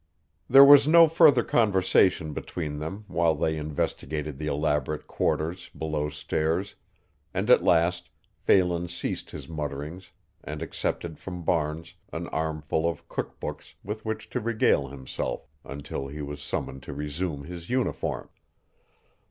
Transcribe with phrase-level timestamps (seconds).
[0.49, 6.73] There was no further conversation between them while they investigated the elaborate quarters below stairs,
[7.35, 10.09] and at last Phelan ceased his mutterings
[10.43, 16.07] and accepted from Barnes an armful of cook books with which to regale himself until
[16.07, 18.27] he was summoned to resume his uniform.